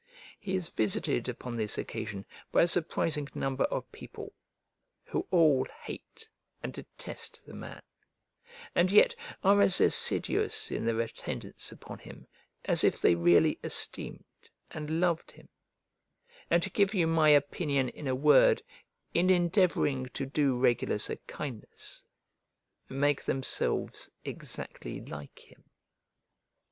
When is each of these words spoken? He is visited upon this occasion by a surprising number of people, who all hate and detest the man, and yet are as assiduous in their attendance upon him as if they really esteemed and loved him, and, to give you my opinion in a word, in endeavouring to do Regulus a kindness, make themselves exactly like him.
He 0.39 0.55
is 0.55 0.69
visited 0.69 1.29
upon 1.29 1.55
this 1.55 1.77
occasion 1.77 2.25
by 2.51 2.63
a 2.63 2.67
surprising 2.67 3.27
number 3.35 3.65
of 3.65 3.91
people, 3.91 4.33
who 5.03 5.27
all 5.29 5.67
hate 5.83 6.27
and 6.63 6.73
detest 6.73 7.45
the 7.45 7.53
man, 7.53 7.83
and 8.73 8.91
yet 8.91 9.15
are 9.43 9.61
as 9.61 9.79
assiduous 9.79 10.71
in 10.71 10.85
their 10.85 10.99
attendance 11.01 11.71
upon 11.71 11.99
him 11.99 12.25
as 12.65 12.83
if 12.83 12.99
they 12.99 13.13
really 13.13 13.59
esteemed 13.63 14.25
and 14.71 14.99
loved 14.99 15.29
him, 15.33 15.49
and, 16.49 16.63
to 16.63 16.71
give 16.71 16.95
you 16.95 17.05
my 17.05 17.29
opinion 17.29 17.87
in 17.89 18.07
a 18.07 18.15
word, 18.15 18.63
in 19.13 19.29
endeavouring 19.29 20.07
to 20.15 20.25
do 20.25 20.57
Regulus 20.57 21.11
a 21.11 21.17
kindness, 21.27 22.03
make 22.89 23.21
themselves 23.25 24.09
exactly 24.25 24.99
like 25.01 25.37
him. 25.37 25.63